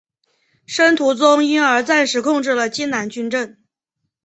[0.65, 3.55] 申屠琮因而暂时控制了荆南军政。